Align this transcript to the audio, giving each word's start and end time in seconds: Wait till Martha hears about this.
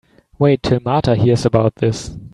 Wait 0.39 0.63
till 0.63 0.79
Martha 0.79 1.13
hears 1.15 1.45
about 1.45 1.75
this. 1.75 2.17